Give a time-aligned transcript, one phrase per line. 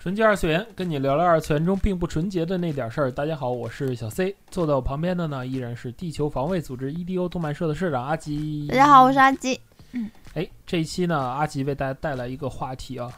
[0.00, 3.10] 纯洁二次元，跟你聊聊二次元中并不纯洁的那点事儿。
[3.10, 8.66] 大家好，我是小 C，坐在我旁边的呢依然是地球防卫组织 EDO 动漫社的社长阿吉。
[8.70, 9.60] 大家好，我是阿吉。
[9.92, 13.12] 嗯哎，这一期呢，阿吉为大家带来一个话题啊，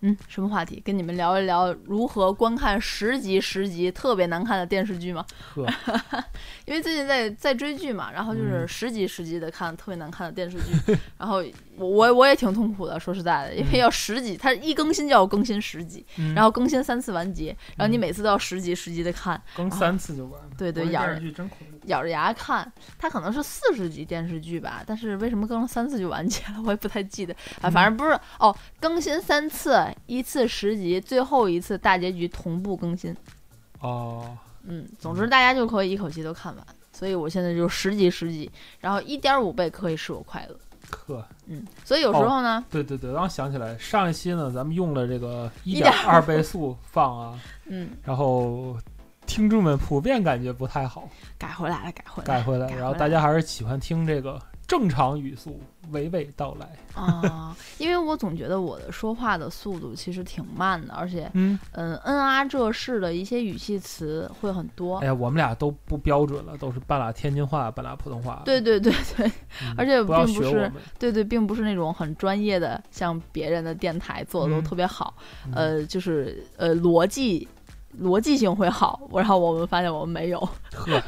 [0.00, 0.80] 嗯，什么话题？
[0.82, 5.22] 跟你们聊一聊如何观看十集十集特别难看的电视剧吗？
[5.54, 5.66] 呵，
[6.64, 11.44] 因为最近在在追剧嘛，然后就是嗯十集十集的看特别难看的电视剧， 然后
[11.78, 20.50] 我我我也挺痛苦的，说实在的，因为要十集，它一更新就要更新十集，嗯然后更新三次完结，然后你嗯每次都要十集十集的看，更三次就完了。
[20.56, 21.20] 对对咬着。
[21.86, 27.70] 咬着牙看，它可能是四十集电视剧吧，但是为什么更了三次就完结了，我也不太记得啊。
[27.70, 33.16] 反正不是哦，更新三次，一次十集，最后一次大结局同步更新。
[33.78, 36.66] 哦，嗯，总之大家就可以一口气都看完。
[36.92, 40.58] 所以我现在就十集十集，然后一点五倍可以使我快乐。
[40.90, 48.76] 呵，嗯，所以有时候呢，对对对，刚想起来上一期呢，咱们用了这个一1.2点二倍速放啊， 嗯，然后
[49.26, 55.60] 听众们普遍感觉不太好，改回来了，改回来，改回来，然后大家还是喜欢听这个正常语速，
[55.92, 56.68] 娓娓道来。
[56.94, 64.98] 啊，因为我总觉得我的说话的速度其实挺慢的，而且嗯，嗯嗯啊这式的一些语气词会很多。
[64.98, 68.42] 哎呀，我们俩都不标准了，都是半拉天津话，半拉普通话。
[68.44, 69.30] 对对对对，
[69.62, 70.72] 嗯而且并不是。
[70.98, 75.14] 对对，并不是那种很专业的，像别人的电台做的都嗯特别好，
[75.46, 77.46] 嗯呃，就是呃逻辑
[78.00, 80.40] 逻辑性会好，然后我们发现我们没有，
[80.72, 81.02] 呵，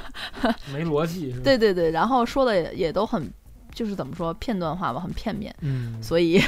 [0.72, 1.44] 没逻辑是吧？
[1.44, 3.30] 对对对，然后说的也也都很，
[3.78, 6.42] 就是怎么说片段化吧，很片面，嗯，所以，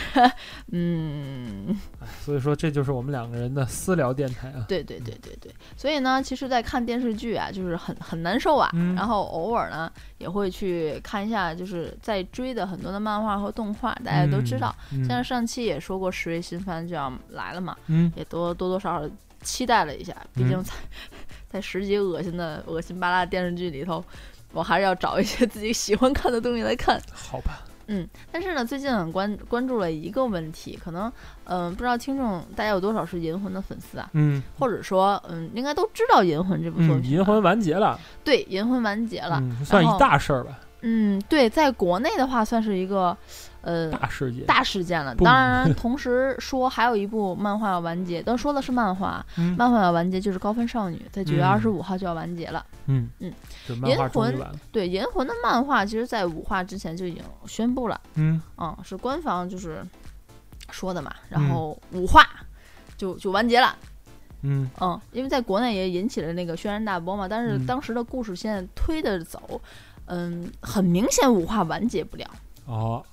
[0.72, 1.78] 嗯，
[2.24, 4.64] 所以说这就是我们两个人的私聊电台啊。
[4.66, 8.68] 对对对对对，所以呢，其实，在看电视剧啊，就是很很难受啊。
[8.72, 9.88] 嗯然后偶尔呢，
[10.18, 14.74] 也会去看一下，就是在追的很多的漫画和动画，大家都知道。
[14.92, 19.08] 嗯，像上期也说过，十月新番就要来了嘛，嗯，也多多多少少
[19.42, 20.16] 期待了一下。
[20.34, 20.72] 毕竟嗯在、
[21.48, 24.04] 在十集恶心的恶心巴拉的电视剧里头，
[24.52, 27.00] 我还是要找一些自己喜欢看的东西来看。
[27.12, 31.12] 好吧，嗯，但是呢，最近很关关注了一个问题，可能
[31.44, 34.08] 嗯、不知道听众大家有多少是《银魂》的粉丝啊？
[34.12, 37.10] 嗯或者说，嗯，应该都知道《银魂》这部作嗯，品。
[37.12, 39.38] 银魂完结了，对，《银魂》完结了。
[39.40, 43.16] 嗯，算一大事儿吧，嗯，对，在国内的话，算是一个
[43.62, 44.46] 呃大事件。
[44.46, 45.14] 大事件了。
[45.16, 52.64] 当然，同时说还有一部漫画要完结，但说的是漫画，嗯漫画要完结就是《高分少女》，在九月嗯二十五号就要完结了。
[52.86, 53.32] 嗯嗯，
[53.86, 54.34] 银魂。
[54.72, 59.84] 对，《银魂》的漫画其实在五话之前就已经宣布了，嗯嗯，是官方就是
[60.70, 62.26] 说的嘛，然嗯后五话
[62.96, 63.76] 就就完结了。
[64.42, 69.60] 嗯嗯，因为在国内也引起了那个轩然大波嘛，但是嗯当时的故事线推的走，
[70.06, 72.26] 嗯，很明显五话完结不了。
[72.64, 73.04] 哦，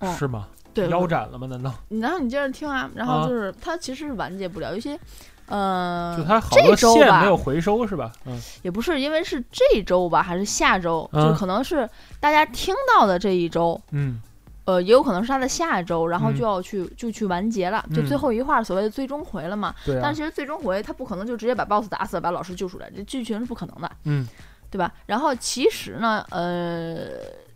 [0.00, 0.48] 嗯是吗？
[0.74, 1.46] 对，腰斩了吗？
[1.46, 4.98] 难道然后你接着听啊，然啊后就是它其实是完结不了，有些，
[5.46, 8.12] 呃，就它好这多线周吧没有回收是吧？
[8.26, 11.88] 嗯也不是因为是这周吧，还是下周，啊就可能是
[12.20, 14.20] 大家听到的这一周，嗯
[14.66, 19.74] 呃，也有可能是它的下周，然后嗯就要去、就去完结了，就嗯最后一话所谓的最终回了嘛。
[19.84, 23.90] 对啊但是，其实最终回它不可能就直接把 BOSS 打死，把老师救出来，这剧情是不可能的。
[24.04, 24.26] 嗯
[24.70, 24.92] 对吧？
[25.06, 27.08] 然后其实呢，呃，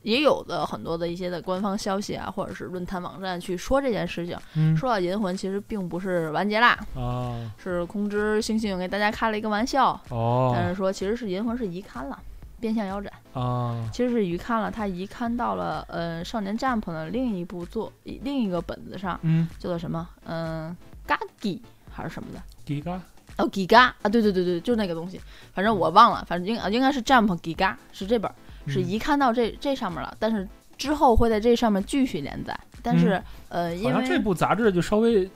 [0.04, 12.16] 也有的很多的一些的官方消息啊，或者是论坛网站去说这件事情，嗯说到银魂其实并不是完结啦，啊是空之星星给大家开了一个玩笑，但哦是说其实是银魂是移刊了。
[12.60, 20.08] 变相腰斩啊其实是移刊了，它移刊到了呃少年 Jump 的另一部作另一个本子上，嗯叫做什么？
[20.24, 20.74] 嗯、
[21.06, 21.60] 嘎 g
[21.92, 22.98] 还是什么的？？Giga
[23.36, 25.20] 哦，Giga 啊，对对对对，就那个东西，
[25.52, 28.34] 反正我忘了，反正应应该是 Jump Giga 是这本儿，
[28.66, 35.28] 是一看到这这上面了，但是之后会在这上面继续连载，但是、呃，因好像这部杂志就稍微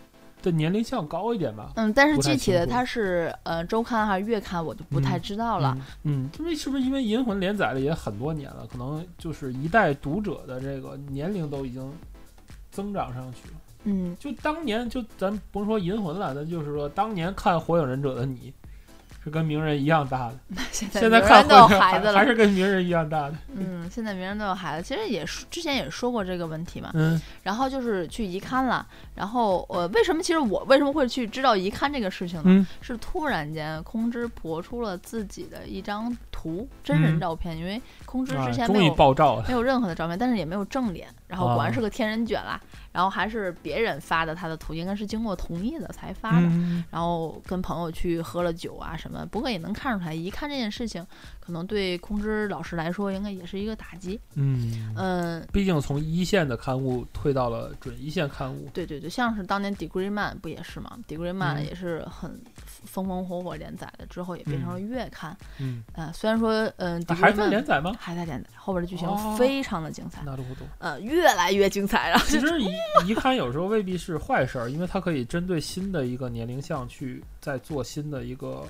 [0.43, 1.73] 的年龄向高一点吧。
[1.77, 5.77] 嗯，但是具体的它是呃周刊还是月刊，我就不太嗯知道了。
[6.05, 11.93] 嗯，嗯，因为是不是因为《银魂》连载了也很多年了，可能就是一代读者的这个年龄都已经
[12.71, 13.55] 增长上去了。
[13.85, 18.53] 嗯就当年就咱甭说《银魂》了，咱就是说当年看《火影忍者》的你，
[19.29, 20.35] 跟名人一样大的。
[20.73, 23.35] 现在现在看名人都有孩子了，还是跟名人一样大的。
[23.55, 26.91] 嗯，现在名人都有孩子，其实也说之前也说过这个问题嘛。
[26.95, 28.87] 嗯然后就是去移刊了，
[29.19, 32.45] 然后呃，为什么其实我为什么会去知道一看这个事情呢？
[32.47, 39.43] 嗯是突然间空知博出了自己的一张图，真人嗯照片，因为空知之前没有、爆照。
[39.49, 42.61] 没有任何的照片，但是也没有正脸，然后果然啊是个天人卷啦，
[42.93, 46.47] 然后还是别人发的他的图，应该是经过同意的才发的。
[46.47, 51.05] 嗯然后跟朋友去喝了酒啊什么，不过也能看出来，一看这件事情，
[51.49, 54.21] 可能对空知老师来说，应该也是一个打击。
[54.35, 58.69] 嗯，嗯，毕竟从一线的刊物退到了准一线刊物。
[58.75, 62.39] 对对对，像是当年 Degree Man 不也是吗？Degree Man 嗯也是很
[62.85, 65.35] 风风火火连载的，之后也变成了月刊。
[65.59, 67.95] 嗯，呃，虽然说嗯、e 还 e e 在连载吗？
[67.99, 70.69] 还在连载，后边的剧情哦非常的精彩，那都不懂。
[70.81, 72.11] 呃，越来越精彩。
[72.11, 72.69] 然后其实一
[73.09, 78.67] 一刊有时候未必是坏事儿，因为它可以针对新的一个年龄向去再做新的一个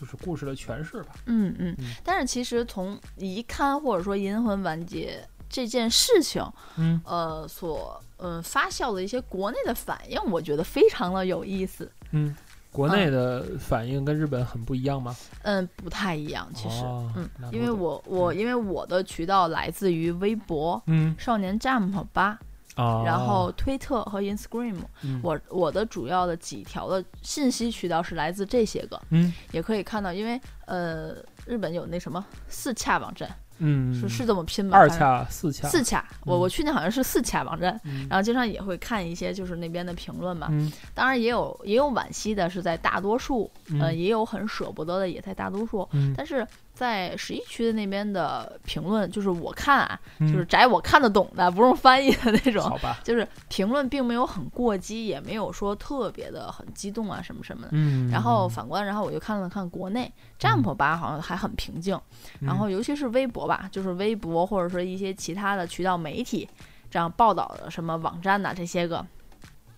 [0.00, 1.14] 就是故事的诠释吧。
[1.26, 6.42] 嗯嗯嗯，但是其实从一刊或者说银魂完结这件事情，
[6.78, 11.90] 嗯呃，所嗯发酵的一些国内的反应，我觉得非常的有意思。
[12.12, 12.34] 嗯，
[12.72, 15.14] 国内的反应跟日本很不一样吗？
[15.42, 22.38] 嗯，不太一样，其实，哦嗯因为懂我我因为我的渠道来自于微博、嗯少年 Jump 吧，
[22.76, 25.20] 啊，然后推特和 Instagram，、嗯。
[25.22, 29.32] 我我的主要的几条的信息渠道是来自这些个，嗯。
[29.52, 33.28] 也可以看到，因为呃，日本有那什么四恰网站，
[33.58, 34.76] 嗯是是这么拼吗？
[34.78, 36.40] 二恰四恰四恰，我嗯。
[36.40, 38.06] 我去年好像是四恰网站，嗯。
[38.08, 40.70] 然后经常也会看一些就是那边的评论嘛，嗯。
[40.94, 43.50] 当然也有也有惋惜的是在大多数，
[43.80, 46.14] 呃，嗯也有很舍不得的也在大多数，嗯。
[46.16, 46.46] 但是
[46.80, 50.32] 在十一区的那边的评论，就是我看啊，嗯。
[50.32, 57.68] 就是宅我看得懂的，不用翻译的那种好，吧，就是评论并没有很过激，也没有说特别的很激动啊什么什么的。
[57.72, 61.94] 嗯，然后反观，然后我又看了看国内，Jump 吧好像还很平静，
[62.40, 62.46] 嗯。
[62.46, 66.48] 然后尤其是微博吧，就是微博或者说一些其他的渠道媒体
[66.90, 69.06] 这样报道的什么网站呐、这些个，嗯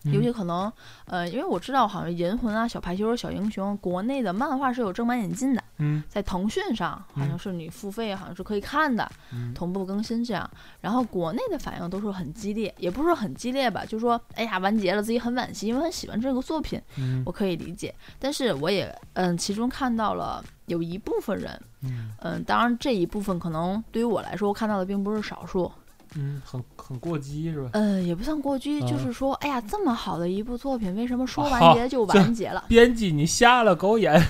[0.04, 0.72] 尤其可能
[1.06, 6.02] 呃，因为我知道好像银魂啊、小排球、小英雄国内的漫画是有正版引进的，嗯。
[6.08, 9.54] 在腾讯上好像是你付费好像是可以看的，嗯。
[9.54, 10.48] 同步更新这样。
[10.80, 17.22] 然后国内的反应都是很激烈，也不是说很激烈吧，就说哎呀完结了，自己很惋惜，因为很喜欢这个作品，嗯。
[17.24, 17.94] 我可以理解。
[18.18, 22.10] 但是我也嗯，其中看到了有一部分人，嗯。
[22.20, 25.70] 嗯，当然这一部分可能对于我来说，我看到的并不是少数，
[26.16, 27.70] 嗯，很很过激是吧？
[27.72, 32.64] 嗯，也不算过激，就嗯是说，哎呀，这么好的一部作品，为什么说哦完结就完结了？
[32.68, 34.20] 编辑，你瞎了狗眼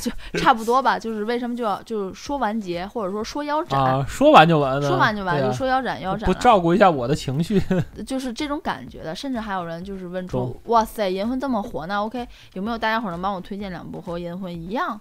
[0.00, 4.04] 就差不多吧，就是为什么就要就是说完结，或者说说腰斩，啊！
[4.08, 7.60] 说完就完了，说完就完，就说腰斩腰斩不，照顾一下我的情绪，
[8.06, 9.14] 就是这种感觉的。
[9.14, 14.98] 甚至还有人就是问懂出，哇塞，银魂这么火，那 OK，有没有大家伙能帮我推荐两部和银魂一样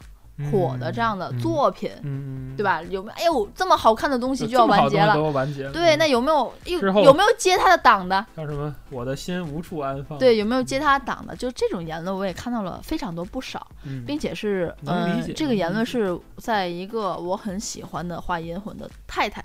[0.52, 2.64] 火的这样的嗯作品，嗯，嗯，对？
[2.64, 2.82] 吧？
[2.84, 3.14] 有没有？
[3.18, 5.24] 哎呦，这么好看的东西就就要完结了都。
[5.24, 5.72] 要完结了。
[5.72, 8.26] 对，嗯那有没有有有没有接他的档的？
[8.36, 8.74] 叫什么？
[8.90, 10.18] 我的心无处安放。
[10.18, 11.36] 对，有没有接他的档的？
[11.36, 19.44] 就这种言论，我也看到了非常多不少，嗯，并且是呃能理解，这个言论是在一个我很喜欢的画银魂的太太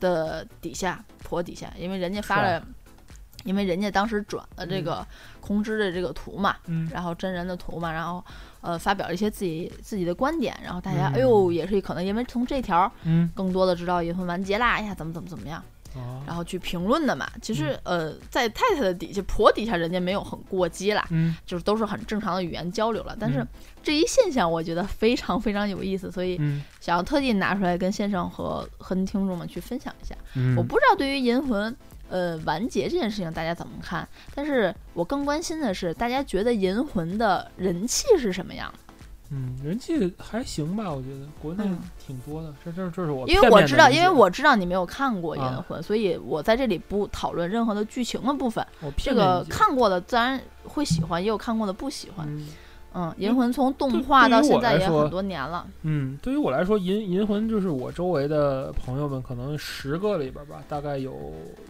[0.00, 2.62] 的底下婆底下，因为人家发了，
[3.44, 5.06] 因为人家当时转了这个
[5.40, 8.24] 空知的这个图嘛，嗯然后真人的图嘛，然后
[8.66, 15.62] 呃发表一些自己自己的观点，然后大家、嗯哎呦也是可能因为从这条嗯更多的知道银魂完结啦，哎呀怎么怎么怎么样。
[15.96, 17.28] 哦然后去评论的嘛。
[17.40, 23.16] 其实，嗯呃，在太太的底下，婆底下人家没有很过激啦，嗯就是都是很正常的语言交流了。
[23.18, 23.48] 但是嗯
[23.82, 30.14] 这一现象，我觉得非常非常有意思，所以嗯想要特地拿出来跟先生和和听众们去分享一下。
[30.34, 31.74] 嗯，我不知道对于银魂。
[32.08, 34.08] 呃，完结这件事情大家怎么看？
[34.32, 38.85] 但是我更关心的是，大家觉得银魂的人气是什么样的？
[39.30, 42.54] 嗯人气还行吧，我觉得国内嗯挺多的。
[42.64, 48.64] 这这这是我因为我知道，因为我知道你没有看过银啊魂，所以我在这里不讨论任何的剧情的部分。
[48.96, 52.26] 这个看过的自然会喜欢，也有看过的不喜欢。
[52.28, 52.48] 嗯
[52.98, 55.66] 嗯，银魂从动画到现在也很多年了。
[55.82, 61.12] 嗯，对于我来说，银银魂就是我周围的朋友们，可能十个里边吧，大概有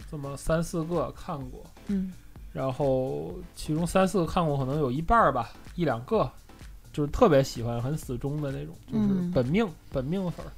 [0.09, 2.13] 这么三四个看过，嗯
[2.53, 6.31] 然后其中三四个看过，可能有一半儿吧，一两个
[6.97, 10.49] 就是特别喜欢、很死忠的那种，就是嗯本命、本命粉儿。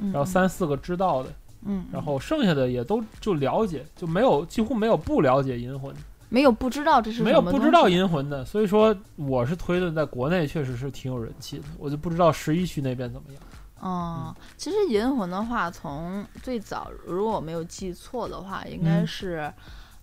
[0.00, 1.28] 嗯，然后三四个知道的，
[1.62, 5.94] 嗯，然后剩下的也都就了解，就没有几乎没有不了解银魂，
[6.28, 8.44] 没有不知道这是没有不知道银魂的。
[8.44, 13.40] 所以说，我是推论在国内确实是挺有人气的，我就不知道十一区那边怎么样。
[13.78, 19.52] 哦，其实银魂的话，从最早如果我没有记错的话，应该嗯是、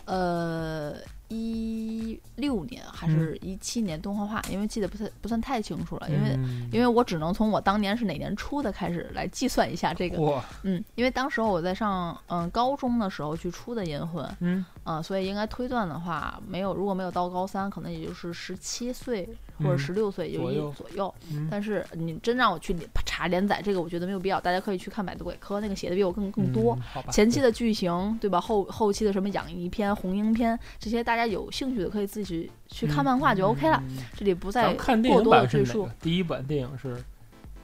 [0.06, 0.94] 呃
[1.32, 6.36] 一六年还是一七年动画化，因为记得不太不算太清楚了，因为。
[6.36, 19.28] 嗯因为我只能从我当年是哪年出的开始来计算一下这个，嗯，因为当时候我在上嗯高中的时候去出的《银魂》，嗯嗯，所以应该推断的话，没有如果没有到高三，可能也就是十七岁
[19.60, 21.14] 或者嗯十六岁，有一左右左右。
[21.32, 26.78] 嗯但是你真让我去查连载这个，我觉得没有必要，大家可以去看百度百科，那个写的比我更更多。
[26.96, 28.40] 嗯，前期的剧情，对吧？
[28.40, 33.82] 后后期的什么养一篇、红樱篇，这些大家有兴趣的可以自己去去看漫画就 OK 了。
[33.88, 35.90] 嗯这里不再看过多的赘述。？
[36.00, 37.04] 第一版电影是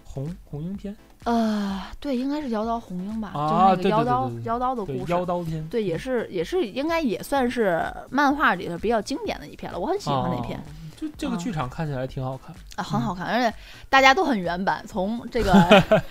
[0.03, 5.11] 红红樱篇呃，对，应该是妖刀红樱吧，就是那个妖刀妖刀的故事。
[5.11, 10.61] 妖刀篇，对，也是也是应该也算是漫画里头比较经典的一篇了，我很喜欢那篇、哦
[10.99, 13.55] 就这个啊剧场看起来挺好看，啊，很好看，而且
[13.87, 15.53] 大家都很原版，从这个
[15.93, 16.01] 呃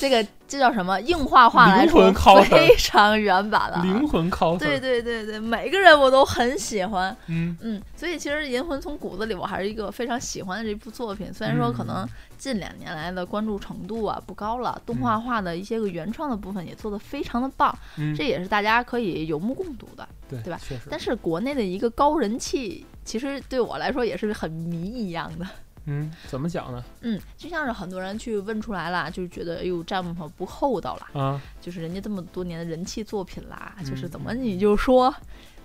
[0.00, 2.12] 这个这叫什么硬化话来说
[2.44, 3.82] 非常原版了啊。
[3.82, 20.06] 灵魂 cos，对对对对，每个人我都很喜欢，嗯嗯，所以其实《银魂》从骨子里我还是一个非常喜欢的这部作品，虽然说可嗯能近两年来的关注程度啊不高了，动画化的一些个原创的部分也做得非常的棒，嗯，这也是大家可以有目共睹的。
[20.28, 25.46] 对对吧但是国内的一个高人气，其实对我来说也是很迷一样的。
[25.86, 26.84] 嗯，怎么讲呢？
[27.00, 35.14] 嗯，就像是很多人去问出来了，就是觉得哎呦詹姆不厚道啦，啊，就是人家这么多年的人气作品啦，就是嗯怎么你就说。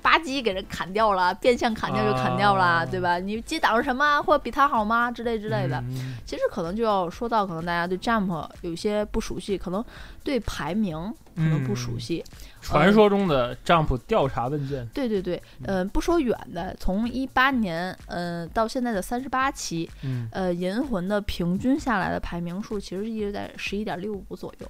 [0.02, 3.20] 吧唧给人砍掉了，变相砍掉就砍掉了，啊对吧？
[3.20, 5.78] 你接档什么，或者比他好吗之类之类的。
[5.90, 9.84] 嗯其实可能就要说到，可能大家对 Jump 有些不熟悉，可能
[10.26, 10.94] 对排名
[11.36, 12.24] 可能不熟嗯悉。
[12.62, 24.68] 传说中的 Jump 调查问卷，对对对，嗯、不说远的，从一八年，嗯、到现在的三十八期，嗯呃，银魂的平均下来的排名数其实一直在十一点六五左右，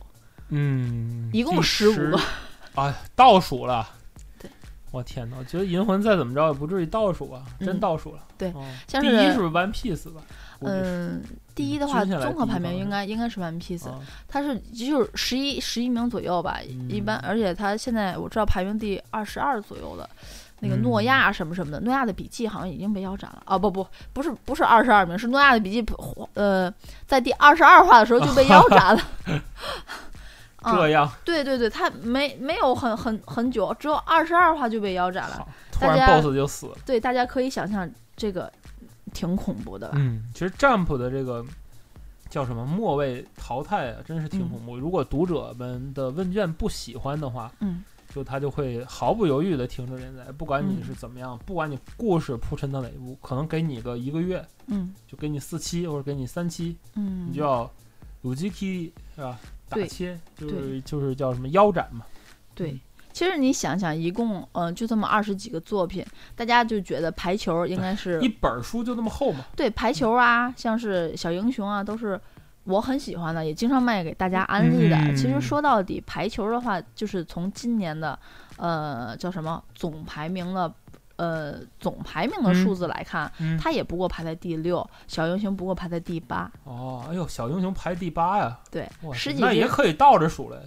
[0.50, 2.20] 嗯，一共第十五个。
[2.76, 3.90] 啊，倒数了。
[4.92, 5.38] 对，我天哪！
[5.40, 8.20] 我觉得银魂再怎么着也不至于倒数啊，真嗯倒数了。
[8.38, 10.22] 对哦像是第一是不是 One Piece 吧？
[10.62, 20.10] 嗯，第一的话，综合排名应该应该是 One Piece，、啊它是就是十一十一名左右吧，一般，嗯而且它现在我知道排名第二十二左右的。
[20.60, 23.56] 那个嗯诺亚什么什么的，诺亚的笔记好像已经被腰斩了啊！
[23.56, 25.86] 不不，不是不是二十二名，是诺亚的笔记，
[26.34, 26.74] 呃，
[27.06, 29.02] 在第二十二话的时候就被 腰斩了。
[30.70, 35.48] 啊这样，对对对，他没没有很很很久，只有二十二话就被腰斩了。
[35.72, 36.78] 突然 BOSS 就死了。
[36.86, 38.52] 对，大家可以想象这个
[39.14, 39.94] 挺恐怖的吧？
[39.98, 41.46] 嗯，其实 Jump 的这个
[42.30, 44.76] 叫什么末位淘汰啊，真是挺恐怖。
[44.78, 47.84] 如果读者们的问卷不喜欢的话，嗯
[48.16, 57.70] 就他就会毫不犹豫的停止连载，不管你嗯是怎么样，不管你故事铺陈到哪一步，可能给你个一个月，嗯就给你四期或者给你三期，嗯，你就要
[58.22, 59.38] 有机 K 是吧？
[59.70, 62.06] 打对切就是对就是叫什么腰斩嘛。
[62.56, 62.80] 对。
[63.14, 66.06] 其实你想想，一共嗯、呃就这么二十几个作品，
[66.36, 69.44] 大家就觉得排球应该是一本书就那么厚嘛。
[69.56, 72.22] 对排球啊，像是小英雄啊，都是
[72.66, 74.96] 我很喜欢的，也经常卖给大家安利的。
[74.96, 78.18] 嗯其实说到底，排球的话，就是从今年的
[78.58, 80.72] 呃叫什么总排名的
[81.18, 86.50] 呃总排名的数字来看，嗯，它也不过排在第六，小英雄不过排在第八。
[86.64, 90.58] 哦，哎呦，小英雄排第八呀，对，十几那也可以倒着数嘞。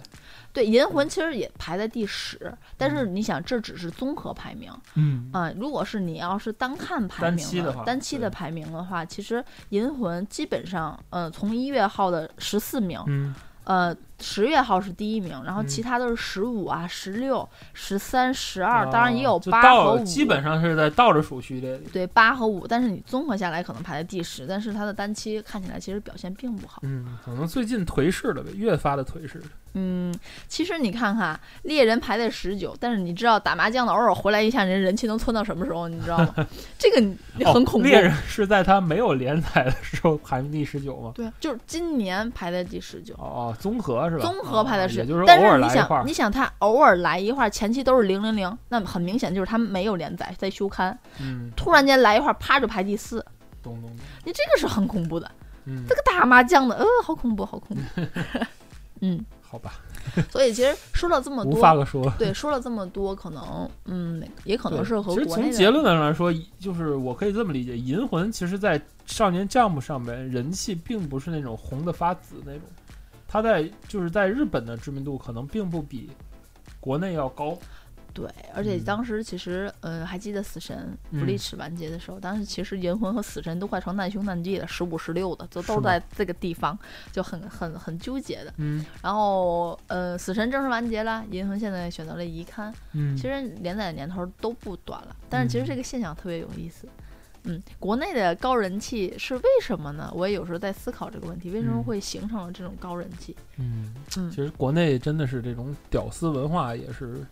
[0.53, 4.69] 对，银魂其实也排在第十，但是你想，这只是综合排名。
[4.95, 5.29] 嗯。
[5.31, 13.33] 啊、如果是你要是单看排名单期的话单期的排名的话，其实银魂基本上，呃，从一月号的十四名，嗯。
[13.63, 21.87] 呃，十月号是第一名，然后其嗯他都是十五啊、十六、十三、十二，当然也有八和五，基本上是在倒着数序列里。
[21.91, 26.81] 对八和五，但是你综合下来可能排在第十，但是它的单期看起来其实表现并不好。
[26.83, 29.45] 嗯，可能最近颓势了呗，越发的颓势了。
[29.73, 30.13] 嗯，
[30.49, 35.87] 其实你看看猎人排在十九，但是你知道打麻将的偶尔回来一下，人人气能窜到什么时候？
[35.87, 36.35] 你知道吗？
[36.77, 37.87] 这个你很恐怖。
[37.87, 41.13] 哦猎人是在他没有连载的时候排名第十九吗？
[41.15, 43.13] 对，就是今年排在第十九。
[43.15, 44.23] 哦，综合是吧？
[44.23, 53.25] 综合排的是，但是你想，你想他偶尔来一会儿，前期都是零零零，那很明显就是他没有连载，在休刊，嗯，突然间来一会儿，啪就排第四，
[53.63, 53.99] 懂懂懂。
[54.23, 55.31] 你这个是很恐怖的。
[55.65, 58.01] 嗯这，个打麻将的，呃，好恐怖，好恐怖。
[59.03, 59.73] 嗯，好吧，
[60.29, 62.11] 所以其实说了这么无多，话可说。
[62.17, 72.61] 对，说了这么多，可能，嗯，也可能是和其实国内的从结论上来说，就是我可以这么理解，《银魂》其实在少年 Jump 上面人气并不是那种红的发紫那种，
[73.31, 76.09] 它在就是在日本的知名度可能并不比
[76.81, 77.57] 国内要高。
[78.13, 86.77] 对，而且嗯当时其实，呃，还记得死神不嗯利齿完结的时候，当时其实银魂和死神都快成难兄难弟了，十五十六的，都都在这个地方，
[87.13, 88.53] 就很很很纠结的。
[88.57, 92.73] 嗯然后，呃，死神正式完结了，银魂现在选择了移刊。
[92.91, 96.91] 嗯，其实连载的年头都不短了，但是其实嗯这个现象特别有意思，嗯，
[97.79, 100.11] 国内的高人气是为什么呢？
[100.15, 103.35] 我也有时候在思考这个问题，为什么嗯会形成了这种高人气？
[103.57, 107.25] 嗯，嗯其实国内真的是这种屌丝文化也是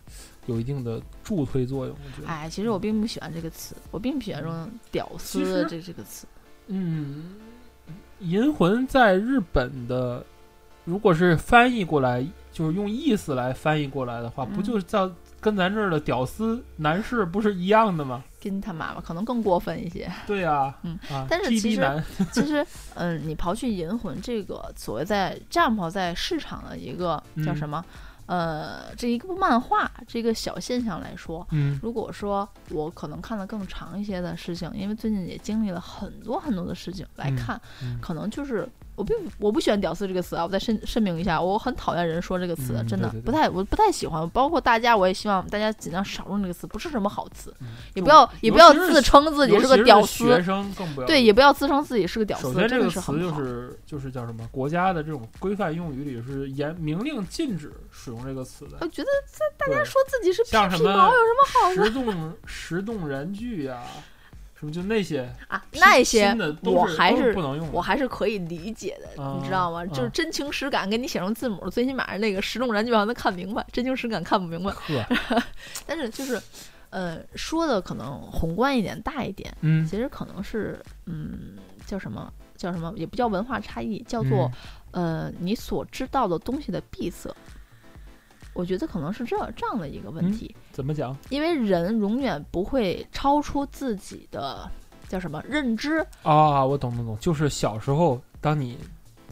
[0.46, 2.28] 有一定的助推作用，我觉得。
[2.28, 6.26] 哎，其实我并不喜欢这个词，我并不喜欢用“屌丝其实”这这个词。
[6.66, 7.36] 嗯，
[8.18, 10.24] 银魂在日本的，
[10.84, 18.24] 如果是翻译过来，就是用意思来翻译过来的话，不嗯就是叫跟咱这儿的屌丝男士不是一样的吗？
[18.40, 20.10] 跟他妈妈可能更过分一些。
[20.82, 27.84] 嗯啊，但是其实， 其实，嗯，你刨去《银魂》这个所谓在 Jump 在市场的一个叫嗯什么，
[28.30, 53.18] 呃，这一个漫画这个小现象来说，嗯如果说我可能看的更长一些的事情，因为最近也经历了很多很多的事情来嗯看，嗯可能就是我并我不喜欢“屌丝”这个词啊，我再申申明一下，我很讨厌人说这个词，嗯真的不太我不太喜欢，包括大家我也希望大家尽量少用这个词，不是什么好词，嗯也不要也不要自称自己是个屌学丝，生更不要对，也不要自称自己是个屌丝，首先，这个词。
[53.18, 54.46] 就是就是叫什么？
[54.52, 58.86] 国家的这种规范用语里是严明令禁止使用这个词的我。
[58.88, 63.82] 觉得这大家说自己是屁像什么屁毛有什么实动实动燃具呀、
[64.54, 65.64] 什么就那些啊？
[65.72, 67.68] 那些我还是不能用。
[67.72, 69.84] 我还是可以理解的，啊你知道吗？
[69.86, 74.70] 就是啊真情实感给你写成字母，最起码那个实动燃具好像能看明白，真情实感看不明白。
[74.70, 75.42] 呵，
[75.86, 76.40] 但是就是，
[76.90, 82.30] 呃，说的可能宏观一点、大一点，嗯，其实可能是，嗯，叫什么？
[82.56, 82.92] 叫什么？
[82.96, 84.50] 也不叫文化差异，叫做、
[84.92, 87.34] 嗯呃，你所知道的东西的闭塞。
[88.52, 94.68] 我觉得可能是这这样的一个问嗯题，怎么讲因为人永远不会超出自己的
[95.08, 96.64] 叫什么认知，啊？
[96.64, 98.76] 我懂懂懂，就是小时候，当你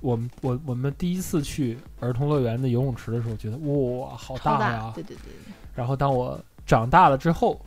[0.01, 4.93] 我们我我们第一次去儿童乐园的游泳池的时候，觉得哇，好大，呀！
[4.95, 7.61] 对对对对，然后当我长大了之后，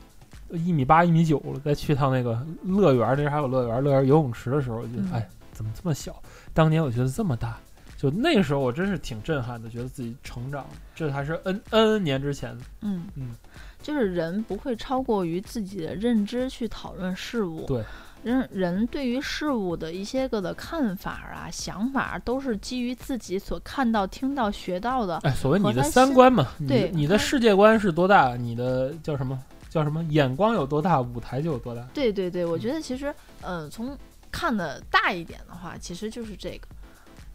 [0.51, 6.15] 一米八、一米九了，再去趟那个乐园，那还有乐园，乐园游泳池的时候，我觉得、嗯哎，怎么这么小？
[6.53, 7.57] 当年我觉得这么大，
[8.01, 10.65] 就那个时候我真是挺震撼的，觉得自己成长。
[10.95, 13.35] 这还是 N N N 年之前，嗯嗯，
[13.79, 17.63] 就是人不会超过于自己的认知去讨论事物。
[17.67, 17.83] 对，
[18.23, 25.19] 人人对于事物的一些个的看法啊、想法，都是基于自己所看到、听到、学到的。
[25.19, 31.87] 哎，所谓你的三观嘛，你对你的世界观是多大，你的叫什么叫什么眼光有多大，舞台就有多大。
[31.93, 33.95] 对对对，我觉得其实，呃，从
[34.31, 36.67] 看的大一点的话，其实就是这个。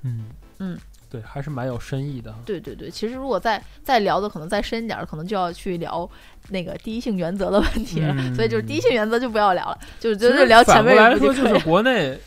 [0.07, 0.25] 嗯
[0.59, 0.79] 嗯，
[1.11, 2.35] 对，还是蛮有深意的。
[2.45, 6.09] 对对对，其实如果再再聊的可能再深一点，可能就要去聊
[6.51, 8.15] 那个第一性原则的问题了。
[8.17, 11.59] 嗯所以就是第一性原则就不要聊了，就是就是聊前面来说，就是。
[11.61, 12.19] 国内，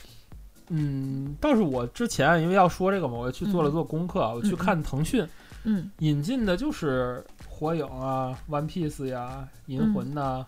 [0.69, 5.27] 嗯，倒是我之前因为要说这个嘛，我去做了嗯做功课，我去看腾讯
[5.63, 10.47] 嗯引进的就是火影啊、One Piece 呀、银魂呐、啊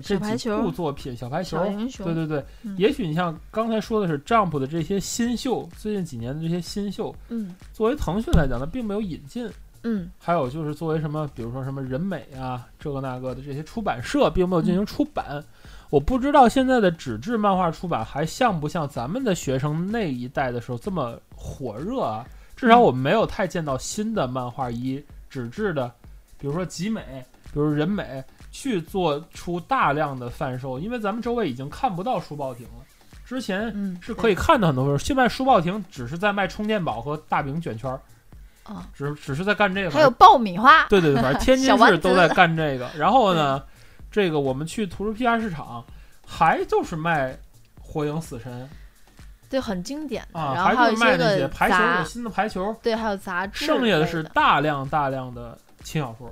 [0.00, 1.58] 这几小排球部作品，小排球
[2.04, 9.50] 对对对，嗯也许你像刚才说的是 Jump 的这些新秀，最近几年的这些新秀，嗯作为腾讯来讲呢，并没有引进。
[9.88, 15.42] 嗯还有就是作为什么，比如说什么人美啊，这个那个的这些出版社，并没有进行出版。
[15.90, 22.26] 我不知道现在的纸质漫画出版还像不像咱们的学生那一代的时候这么火热啊？
[22.56, 25.92] 至少我们没有太见到新的漫画以纸质的，
[26.36, 27.24] 比如说集美，
[27.56, 32.84] 比如人美去做出大量的贩售，因为咱们周围已经看不到书报亭了。
[33.24, 37.98] 之前嗯，是可以看到很多书，现在书报亭只是在卖充电宝和大饼卷圈儿，
[38.64, 39.90] 啊，只只是在干这个。
[39.90, 42.90] 还有爆米花，对对对，反正天津市都在干这个。
[42.94, 43.62] 然后呢，
[44.10, 45.82] 这个我们去图书批发市场，
[46.26, 47.34] 还就是卖
[47.80, 48.68] 火影死神
[49.48, 50.38] 对，很经典的。
[50.38, 56.30] 啊，然后还是卖那些排球，有，新的排球，对，还有杂志，剩下的是，大量大量的轻小说，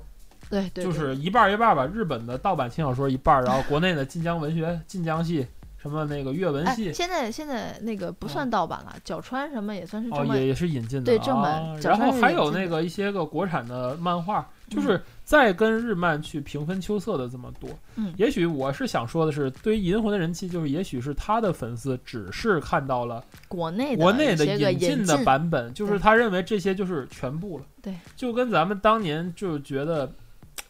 [0.51, 1.87] 对对，就是一半儿一半儿吧。
[1.87, 6.93] 日本的盗版轻小说一半儿，然后国内的晋江文学、晋江系什么那个阅文哎，系。
[6.93, 17.69] 现在现在那个不算盗版了，角川什么也算是哦，正版也也是引进的，对正版啊然后还有那个一些个国产的漫画，就嗯是再跟日漫去平分秋色的这么多。
[17.97, 27.65] 嗯也许我是想说的是，对于银魂的人气，就是也许是他的粉丝只是看到了国内的国内的引进的版本，就是他认为这些就是全部了。
[27.83, 30.11] 对，就跟咱们当年就觉得，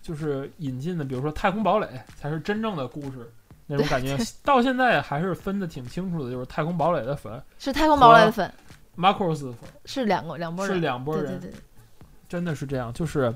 [0.04, 3.28] 就是引进的，比如说《太空堡垒》才是真正的故事。
[3.66, 4.14] 那种感觉，
[4.44, 8.52] 到现在还是分的挺清楚的，就是太空堡垒的粉是太空堡垒的粉
[8.94, 11.60] ，，Macross 粉是两个两拨人是，两拨人，对对对。
[12.28, 13.34] 真的是这样，就是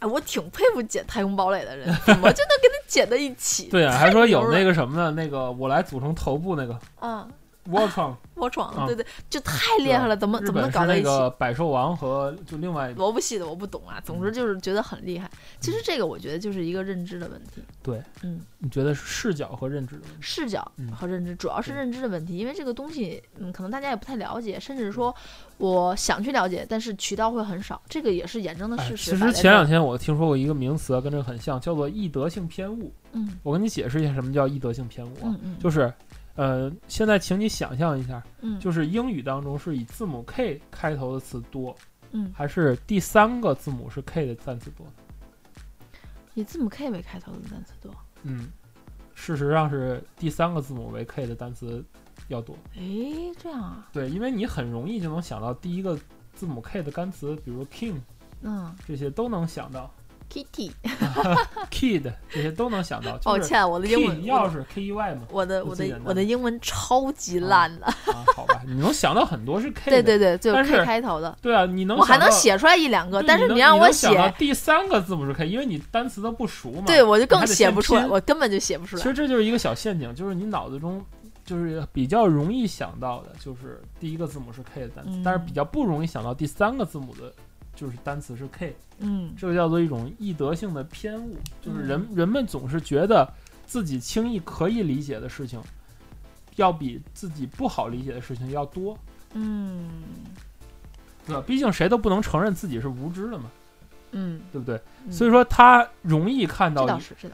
[0.00, 3.70] 哎，我挺佩服剪太空堡垒的人， 怎么就能跟他剪在一起？
[3.70, 5.10] 对啊，还说有那个什么呢？
[5.10, 7.26] 那个我来组成头部那个嗯，
[7.70, 11.04] 窝创，我闯了，啊对对，就太厉害了，怎么怎么能搞到一起？
[11.04, 15.30] 个百兽王和就另外萝卜系的我不懂啊，总之就是觉得很厉害。
[15.60, 20.16] 其实这个我觉得就是一个认知的问题，对，嗯，你觉得是视角和认知的问题？
[20.20, 25.14] 视角嗯和认知，主要是认知的问题，因为这个东西，嗯，可能大家也不太了解，甚至说
[25.58, 29.10] 我想去了解，但是渠道会很少，这个也是眼睁的哎，事实。
[29.10, 32.92] 其实前两天我听说过一个名词啊，跟这个很像，叫做易得性偏误。
[33.12, 35.90] 嗯我跟你解释一下什么叫易得性偏误啊，就是，
[36.38, 41.76] 呃，现在请你想象一下，嗯就是英语当中是以字母 K 开头的词多，
[42.12, 44.86] 嗯，还是第三个字母是 K 的单词多？
[46.34, 47.92] 以字母 K 为开头的单词多。
[48.22, 48.52] 嗯，
[49.16, 51.84] 事实上是第三个字母为 K 的单词
[52.28, 52.56] 要多。
[52.76, 55.98] 诶，这样啊，对，因为你很容易就能想到第一个
[56.34, 57.96] 字母 K 的单词，比如 king
[58.42, 59.92] 嗯这些都能想到
[60.32, 63.18] ，Kitty，，kid 这些都能想到。
[63.24, 70.02] 抱歉，我的英文钥匙 K E Y 嘛，我的我的我的英文超级烂的，啊，好吧，你能想到很多是 K 的。
[70.02, 76.84] 对对对，就但 K 是开头的，对啊，你能我还能写出来一两个，但是你让我想到写，第三个字母是 K，因为你单词都不熟嘛。
[76.86, 79.02] 对我就更写不出来，我根本就写不出来。
[79.02, 81.04] 其实这就是一个小陷阱，就是你脑子中
[81.44, 87.32] 就是比较容易想到的，就是第一个字母是 K 的单词，嗯但是比较不容易想到第三个字母的，
[87.78, 93.32] 就是单词是 K，嗯这个叫做一种易得性的偏误，就是人、嗯人们总是觉得
[93.66, 95.60] 自己轻易可以理解的事情，
[96.56, 98.98] 要比自己不好理解的事情要多，
[99.34, 99.88] 嗯
[101.24, 101.42] 对吧？
[101.46, 103.44] 毕竟谁都不能承认自己是无知的嘛，
[104.10, 104.74] 嗯，对不对？
[105.06, 106.84] 嗯所以说他容易看到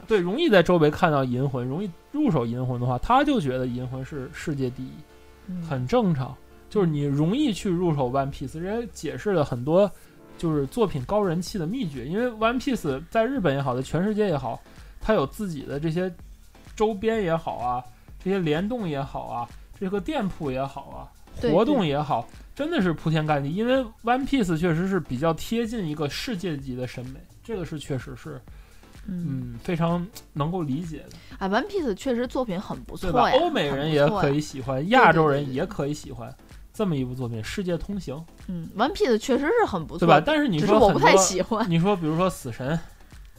[0.07, 4.91] 对，容易在周围看到银魂，容易入手银魂的话，他就觉得银魂是世界第一，
[5.47, 6.35] 嗯很正常。
[6.67, 9.89] 就是你容易去入手 One Piece，人家解释了很多
[10.37, 12.05] 就是作品高人气的秘诀。
[12.05, 14.61] 因为 One Piece 在日本也好，在全世界也好，
[15.01, 16.13] 它有自己的这些
[16.75, 17.83] 周边也好啊，
[18.23, 21.07] 这些联动也好啊，这个店铺也好啊，
[21.41, 23.53] 活动也好，真的是铺天盖地。
[23.53, 28.41] 因为 One Piece 确实是比较贴近一个世界级的审美，这个是确实是
[29.07, 31.17] 嗯，嗯非常能够理解的。
[31.37, 32.97] 啊，One Piece 确实作品很不？
[32.97, 36.35] 错呀，欧美人也可以喜欢，亚洲人也可以喜欢
[36.75, 38.13] 这么一部作品《世界通行》，
[38.47, 40.15] 嗯，One Piece 确实是很不错对吧？
[40.15, 42.77] 的，但是你说是我不太喜欢， 你说比如说死神，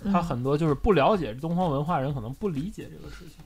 [0.05, 3.45] 他嗯很多就是不了解东方文化人，可能不理解这个事情，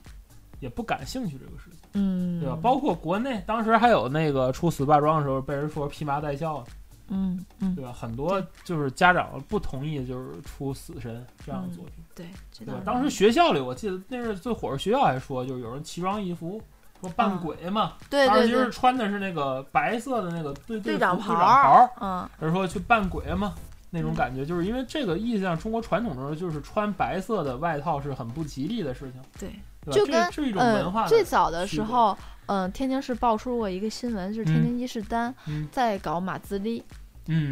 [0.61, 2.57] 也不感兴趣这个事情，嗯，对吧？
[2.61, 6.63] 包括国内当时还有那个出死霸装的时候，被人说披麻戴孝，
[7.09, 7.91] 嗯嗯对吧？
[7.91, 12.73] 很多就是家长不同意，就是出死神这样的作品，对，这对？
[12.85, 16.61] 当时学校里我记得那是最火，学校还说就是有人奇装异服。
[17.01, 23.53] 说扮嗯鬼嘛，对对当时是对，穿的是那个白色的那个队队长袍队长袍，嗯还是说去扮鬼嘛？
[23.89, 29.49] 那种嗯感觉，就是因为这个意象，中国传统中就是穿白色的外套是很不吉利的事情，对。
[29.83, 29.93] 对？
[29.95, 36.95] 就跟是一种文化嗯，最早的时候，嗯，天津市爆出过一个新闻，就是天嗯津伊势丹嗯在搞马自立，嗯，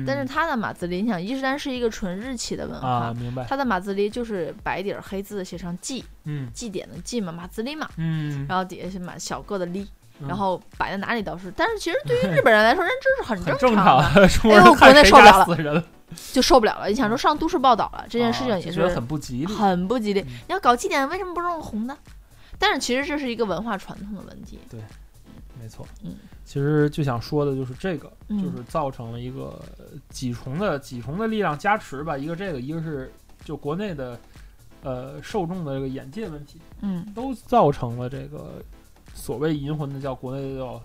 [0.06, 9.88] 但是他的马自立，你想伊势丹是一个纯日企的文啊，化，明白，他的马自立就是白底儿黑字写上祭，嗯祭典的祭嘛，马自立嘛，嗯，然后底下是马小个的立，
[10.20, 15.86] 嗯然后摆在哪里倒是，但是其实对于日本人来说， 人这是很很正正常的，哎呦国内受不了了
[16.34, 16.88] 就受不了了。
[16.88, 20.22] 你想说上都市报道了，这件事情啊也是很不吉利，很不吉利。
[20.22, 21.96] 嗯你要搞祭典，为什么不用红的？
[22.58, 24.60] 但是其实这是一个文化传统的问题。
[25.60, 28.42] 没错，嗯，其实就想说的就是这个，嗯。
[28.42, 33.12] 就是造成了一个呃几重的几重的力量加持吧，一个这个，一个是
[33.44, 34.20] 就国内的
[34.82, 37.06] 呃受众的这个眼界问题，嗯。
[37.14, 38.64] 都造成了这个
[39.14, 40.82] 所谓银魂的叫国内叫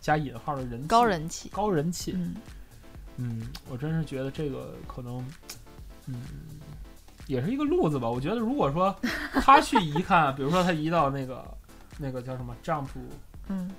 [0.00, 1.48] 加引号的人气高人气。
[1.50, 2.34] 高人气，嗯。
[3.18, 5.24] 嗯，我真是觉得这个可能，
[6.06, 6.20] 嗯，
[7.26, 8.10] 也是一个路子吧。
[8.10, 8.94] 我觉得如果说
[9.32, 11.42] 他去一看， 比如说他移到那个
[11.98, 12.88] 那个叫什么 Jump
[13.48, 13.70] 嗯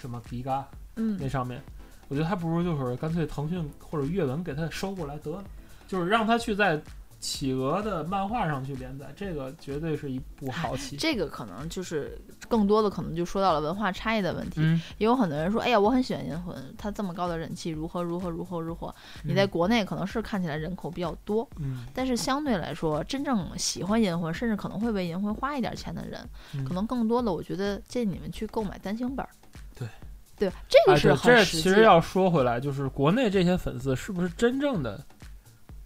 [0.00, 0.64] 什么 Giga
[0.96, 1.60] 嗯那上面，
[2.08, 5.44] 我觉得还不如就是干脆腾讯或者阅文给他收过来得了，
[5.88, 6.80] 就是让他去在
[7.18, 10.96] 企鹅的漫画上去连载，这个绝对是一部好棋。
[10.96, 14.60] 这个可能就是更多的可能就说到了文化差异的问题。
[14.60, 18.94] 嗯，也有很多人说，哎呀，我很喜欢银魂，它这么高的人气，如何如何如何如何。
[19.24, 26.20] 你在国内可能是看起来人口比较多，嗯但是相对来说，真正喜欢银魂，甚至可能会为银魂花一点钱的人，
[26.54, 29.30] 嗯可能更多的，我觉得建议你们去购买单行本儿。
[29.78, 29.88] 对，
[30.36, 31.44] 对，这哎，个是对，这。
[31.44, 35.04] 其实要说回来，就是国内这些粉丝是不是真正的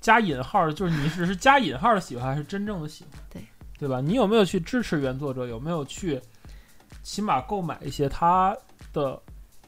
[0.00, 3.12] 加引号，就是你只是加引号的喜欢，还是真正的喜欢？
[3.30, 3.42] 对，
[3.78, 4.00] 对吧？
[4.00, 5.46] 你有没有去支持原作者？
[5.46, 6.20] 有没有去
[7.02, 8.56] 起码购买一些他
[8.92, 9.20] 的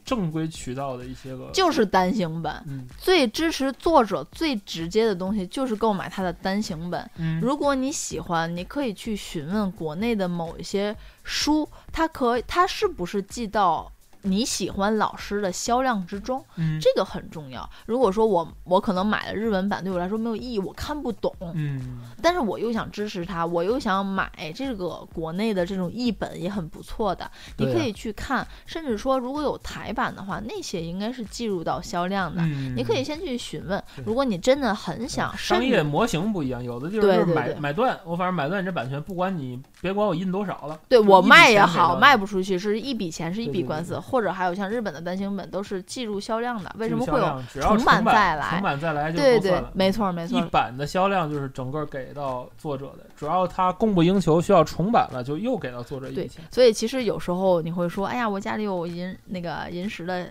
[0.04, 1.50] 正规渠道的一些个？
[1.52, 7.08] 就是单行本，嗯最支持作者最直接的东西就是购买他的单行本。
[7.16, 13.90] 嗯，如果你喜欢，你可以去询问国内的某一些书，它可它是不是寄到
[14.22, 16.80] 你喜欢老师的销量之中，嗯。
[16.80, 17.68] 这个很重要。
[17.87, 22.00] 如果说我我可能买了日文版对我来说没有意义，我看不懂，嗯。
[22.20, 32.42] 但是我又想支持他，我又想买这个国内的这种译本也很不错的，你可以去看，甚至说如果有台版的话，那些应该是计入到销量的。
[32.42, 47.42] 嗯，你可以先去询问，如果你真的很想商业模型不一样，有的地方就是买买断，我反正买断你这版权，不管你别管我印多少了，对我卖也好，卖不出去是一笔钱，是一笔官司，对或者还有像日本的单行本都是计入销量的，为什么会有？
[47.62, 49.64] 重版版再来重版再来就对对。
[49.72, 60.29] 没错没错一，版的销量就是整个给到作者的，主要他供不应求，需要重版了，就又给到作者一笔对钱。，所以其实有时候你会说，哎呀，我家里有银那个银石的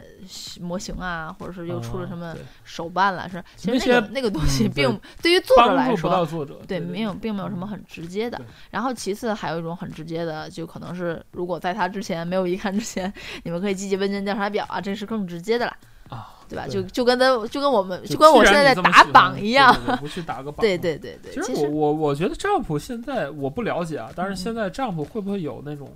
[0.60, 8.40] 模型啊，或者是又出了什么手办了，是其实那个那个东西嗯对并对于作者来说，到作者，对，对，没有，并没有什么嗯很直接的。
[8.70, 13.12] 然后其次还有一种很直接的，就可能是如果在他之前没有一看之前，
[13.44, 15.78] 你们可以积极问卷调查表啊，这是更直接的啦，
[16.10, 16.66] 啊，对吧？
[16.66, 20.62] 对就就跟他就跟我们就就跟我现在在打榜一样，对对对不去打个 榜。
[20.62, 25.90] 对对对对，其其实实我我我觉得 Jump 现在我不了解啊，但是嗯现在 Jump 会不会有那种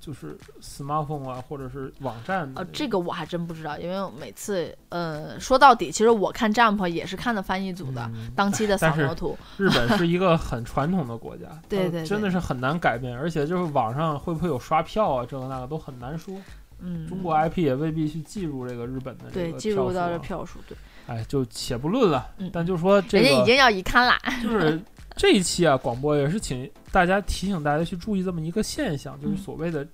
[0.00, 8.00] 就是 smartphone 啊，或者是网站的呃，这个我还真不知道，因为每次呃说到底，其实我看 Jump 也是看的翻译组的。
[8.14, 16.34] 嗯当期的扫描图，日本是 一个很传统的国家，对对真的是很难改变，而且就是网上会不会有刷票啊，这个那个都很难说。
[16.82, 22.50] 嗯，中国 IP 也未必去计入这个日本的这对个计入到这票数，对，哎，就且不论了，嗯。
[22.52, 24.80] 但就说这个人家已经要一刊啦， 就是
[25.16, 29.36] 这一期啊，广播也是请大家提醒大家去注意这么一个现象，就是嗯。
[29.36, 29.86] 所谓的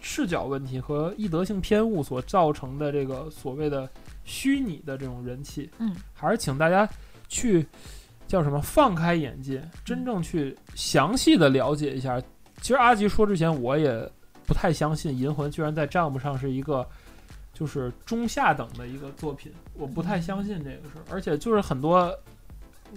[0.00, 3.88] 视角问题和易得性偏误所造成的这个所谓的
[4.24, 6.86] 虚拟的这种人气，嗯，还是请大家
[7.28, 7.66] 去
[8.26, 12.20] 叫什么放开眼界，真正去详细的了解一下。
[12.60, 14.10] 其实阿吉说之前，我也
[14.46, 16.86] 不太相信《银魂》居然在账目上是一个。
[17.56, 22.12] 就是中下等的一个作品，我不太相信这个事儿，而且就是很多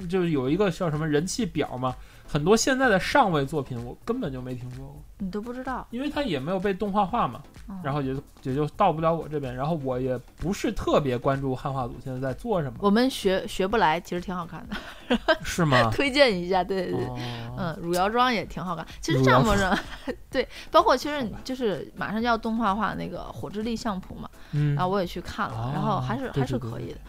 [0.10, 1.96] 就是有一个叫什么人气表嘛，
[2.28, 15.90] 很多现在的上位作品我根本就没听说过，你都不知道，因为它也没有被动画化嘛，嗯然后也就也就到不了我这边，然后我也不是特别关注汉化组现在在做什么，我们学学不来，其实挺好看的， 是吗？
[15.94, 17.06] 推荐一下，对对对。
[17.06, 17.18] 哦，
[17.58, 18.86] 嗯，汝窑庄也挺好看。
[19.00, 19.78] 其实乳窑帐篷上，
[20.30, 24.76] 对，包括其实就是马上就要动画化那个《火之力相扑》嘛，嗯。
[24.76, 26.94] 然后我也去看了，然后还是还是可以的。
[26.94, 27.02] 对，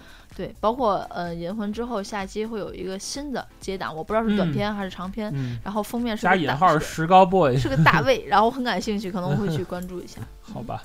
[0.60, 10.20] 包括呃《银魂》之后，下期会有一个新的接档，我不知道是短嗯片还是长片，嗯，然后封面是加引号是石膏 boy 是个大 卫，然后我很感兴趣，可能会去 关注一下。
[10.40, 10.82] 好吧。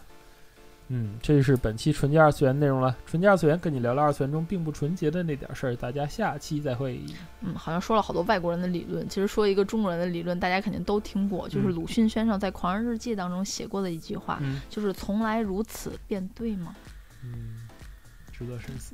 [0.90, 2.96] 嗯，这是本期纯洁二次元内容了。
[3.06, 7.00] 纯洁二次元跟你聊聊二次元中并不纯洁的那点事儿，大家下期再会。
[7.40, 16.76] 嗯，好像说了好多外国人的理论，其实说一个中国人的理论，大家肯定都听过，就是嗯鲁迅先生在《狂人日记》当中写过的一句话，嗯就是“从来如此便对吗
[17.24, 17.56] 嗯，
[18.32, 18.94] 值得深思。